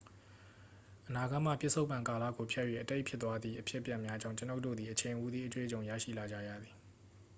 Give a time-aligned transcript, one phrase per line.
[1.07, 6.73] အနာဂတ်မှ ပစ္စုပ္ပန်ကာလကိုဖြတ်၍ အတိတ်ဖြစ်သွားသည့် အဖြစ်အပျက်များကြောင့် ကျွန်တော်တို့သည် အချိန်ဟူသည့် အတွေ့အကြုံရရှိလာကြရသည်